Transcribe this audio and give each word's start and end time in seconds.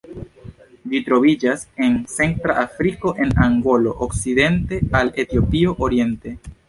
Ĝi 0.93 1.01
troviĝas 1.09 1.65
en 1.87 1.99
centra 2.13 2.55
Afriko, 2.61 3.13
el 3.25 3.35
Angolo 3.49 3.93
okcidente 4.07 4.81
al 5.01 5.13
Etiopio 5.27 5.77
oriente. 5.91 6.35